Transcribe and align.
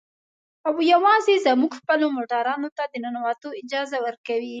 او 0.67 0.75
يوازې 0.93 1.35
زموږ 1.47 1.71
خپلو 1.79 2.05
موټرانو 2.17 2.69
ته 2.77 2.83
د 2.87 2.93
ننوتو 3.03 3.47
اجازه 3.61 3.97
ورکوي. 4.05 4.49